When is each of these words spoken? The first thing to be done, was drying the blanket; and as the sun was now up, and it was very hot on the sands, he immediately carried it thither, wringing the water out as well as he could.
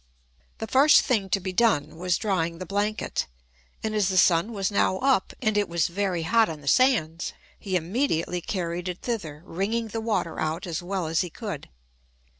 The 0.57 0.65
first 0.65 1.01
thing 1.01 1.29
to 1.29 1.39
be 1.39 1.53
done, 1.53 1.95
was 1.95 2.17
drying 2.17 2.57
the 2.57 2.65
blanket; 2.65 3.27
and 3.83 3.93
as 3.93 4.09
the 4.09 4.17
sun 4.17 4.51
was 4.51 4.71
now 4.71 4.97
up, 4.97 5.31
and 5.43 5.55
it 5.55 5.69
was 5.69 5.89
very 5.89 6.23
hot 6.23 6.49
on 6.49 6.61
the 6.61 6.67
sands, 6.67 7.33
he 7.59 7.75
immediately 7.75 8.41
carried 8.41 8.89
it 8.89 9.03
thither, 9.03 9.43
wringing 9.45 9.89
the 9.89 10.01
water 10.01 10.39
out 10.39 10.65
as 10.65 10.81
well 10.81 11.05
as 11.05 11.21
he 11.21 11.29
could. 11.29 11.69